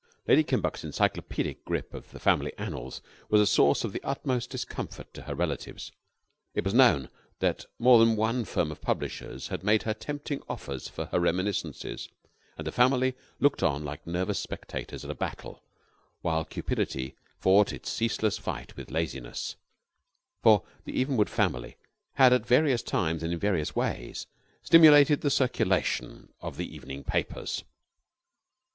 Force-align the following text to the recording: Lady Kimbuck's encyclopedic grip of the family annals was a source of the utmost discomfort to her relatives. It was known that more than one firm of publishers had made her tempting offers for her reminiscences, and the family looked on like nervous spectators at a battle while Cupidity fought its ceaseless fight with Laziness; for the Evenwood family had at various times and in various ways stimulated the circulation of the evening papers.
Lady 0.27 0.43
Kimbuck's 0.43 0.83
encyclopedic 0.83 1.63
grip 1.63 1.93
of 1.93 2.09
the 2.09 2.19
family 2.19 2.51
annals 2.57 3.03
was 3.29 3.39
a 3.39 3.45
source 3.45 3.83
of 3.83 3.93
the 3.93 4.01
utmost 4.03 4.49
discomfort 4.49 5.13
to 5.13 5.21
her 5.21 5.35
relatives. 5.35 5.91
It 6.55 6.63
was 6.65 6.73
known 6.73 7.07
that 7.37 7.67
more 7.77 7.99
than 7.99 8.15
one 8.15 8.45
firm 8.45 8.71
of 8.71 8.81
publishers 8.81 9.49
had 9.49 9.63
made 9.63 9.83
her 9.83 9.93
tempting 9.93 10.41
offers 10.49 10.87
for 10.89 11.05
her 11.05 11.19
reminiscences, 11.19 12.09
and 12.57 12.65
the 12.65 12.71
family 12.71 13.13
looked 13.39 13.61
on 13.61 13.85
like 13.85 14.07
nervous 14.07 14.39
spectators 14.39 15.05
at 15.05 15.11
a 15.11 15.13
battle 15.13 15.61
while 16.23 16.45
Cupidity 16.45 17.15
fought 17.37 17.71
its 17.71 17.91
ceaseless 17.91 18.39
fight 18.39 18.75
with 18.75 18.89
Laziness; 18.89 19.55
for 20.41 20.63
the 20.83 20.99
Evenwood 20.99 21.29
family 21.29 21.77
had 22.13 22.33
at 22.33 22.43
various 22.43 22.81
times 22.81 23.21
and 23.21 23.31
in 23.31 23.37
various 23.37 23.75
ways 23.75 24.25
stimulated 24.63 25.21
the 25.21 25.29
circulation 25.29 26.29
of 26.41 26.57
the 26.57 26.75
evening 26.75 27.03
papers. 27.03 27.63